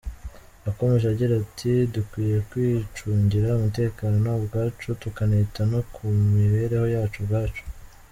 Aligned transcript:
Yakomeje 0.65 1.05
agira 1.13 1.33
ati 1.43 1.71
“Dukwiye 1.93 2.37
kwicungira 2.49 3.57
umutekano 3.59 4.27
ubwacu 4.39 4.87
tukanita 5.01 5.61
no 5.71 5.81
ku 5.93 6.03
mibereho 6.35 6.85
yacu 6.95 7.17
ubwacu. 7.23 7.63